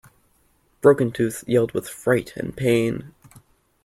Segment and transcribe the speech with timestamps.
[0.81, 3.13] Broken-Tooth yelled with fright and pain.